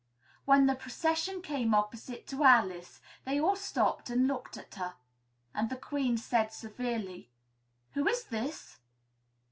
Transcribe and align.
When 0.45 0.65
the 0.65 0.73
procession 0.73 1.43
came 1.43 1.75
opposite 1.75 2.25
to 2.29 2.43
Alice, 2.43 3.01
they 3.23 3.39
all 3.39 3.55
stopped 3.55 4.09
and 4.09 4.25
looked 4.25 4.57
at 4.57 4.73
her, 4.73 4.95
and 5.53 5.69
the 5.69 5.75
Queen 5.77 6.17
said 6.17 6.51
severely, 6.51 7.29
"Who 7.91 8.07
is 8.07 8.23
this?" 8.23 8.79